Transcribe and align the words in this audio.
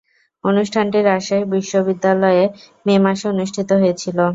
অনুষ্ঠানটি 0.43 0.99
রাজশাহী 1.01 1.45
বিশ্বনিদ্যালয়ে 1.53 2.43
মে 2.85 2.95
মাসে 3.05 3.25
অনুষ্ঠিত 3.33 3.69
হয়েছিলো। 3.81 4.25